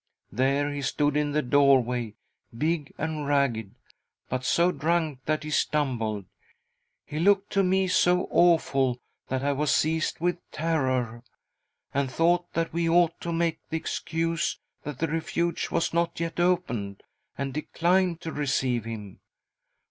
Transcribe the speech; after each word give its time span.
There 0.31 0.71
he 0.71 0.81
stood 0.81 1.15
in 1.15 1.31
the 1.31 1.43
doorway, 1.43 2.15
big 2.57 2.91
and 2.97 3.27
ragged, 3.27 3.75
but 4.29 4.43
so 4.43 4.71
drunk 4.71 5.19
that 5.25 5.43
he 5.43 5.51
stumbled. 5.51 6.25
He 7.05 7.19
looked 7.19 7.51
to 7.51 7.61
me 7.61 7.87
so 7.87 8.27
awful 8.31 8.99
that 9.27 9.43
I 9.43 9.51
was 9.51 9.69
seized 9.69 10.19
with 10.19 10.39
terror, 10.49 11.21
and 11.93 12.09
thought 12.09 12.51
that 12.53 12.73
we 12.73 12.89
ought 12.89 13.21
to 13.21 13.31
make 13.31 13.59
the 13.69 13.77
excuse 13.77 14.57
that 14.81 14.97
the 14.97 15.07
Refuge 15.07 15.69
was 15.69 15.93
not 15.93 16.19
yet 16.19 16.39
opened, 16.39 17.03
and 17.37 17.53
decline 17.53 18.17
to 18.21 18.31
receive 18.31 18.85
him. 18.85 19.19